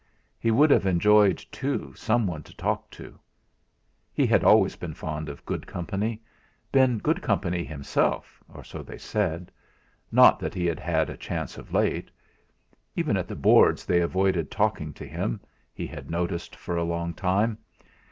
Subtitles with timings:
[0.39, 3.19] He would have enjoyed, too, someone to talk to.
[4.11, 6.23] He had always been fond of good company
[6.71, 9.51] been good company himself, or so they said
[10.11, 12.09] not that he had had a chance of late.
[12.95, 15.39] Even at the Boards they avoided talking to him,
[15.71, 17.59] he had noticed for a long time.